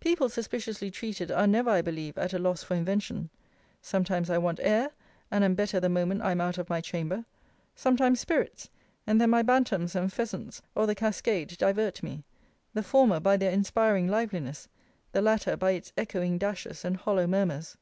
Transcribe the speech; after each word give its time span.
People 0.00 0.28
suspiciously 0.28 0.90
treated 0.90 1.30
are 1.30 1.46
never 1.46 1.70
I 1.70 1.80
believe 1.80 2.18
at 2.18 2.34
a 2.34 2.38
loss 2.38 2.62
for 2.62 2.74
invention. 2.74 3.30
Sometimes 3.80 4.28
I 4.28 4.36
want 4.36 4.60
air, 4.60 4.90
and 5.30 5.42
am 5.42 5.54
better 5.54 5.80
the 5.80 5.88
moment 5.88 6.20
I 6.20 6.32
am 6.32 6.42
out 6.42 6.58
of 6.58 6.68
my 6.68 6.82
chamber. 6.82 7.24
Sometimes 7.74 8.20
spirits; 8.20 8.68
and 9.06 9.18
then 9.18 9.30
my 9.30 9.40
bantams 9.40 9.94
and 9.96 10.12
pheasants 10.12 10.60
or 10.74 10.86
the 10.86 10.94
cascade 10.94 11.56
divert 11.56 12.02
me; 12.02 12.22
the 12.74 12.82
former, 12.82 13.18
by 13.18 13.38
their 13.38 13.50
inspiring 13.52 14.08
liveliness; 14.08 14.68
the 15.12 15.22
latter, 15.22 15.56
by 15.56 15.70
its 15.70 15.90
echoing 15.96 16.36
dashes, 16.36 16.84
and 16.84 16.98
hollow 16.98 17.26
murmurs. 17.26 17.78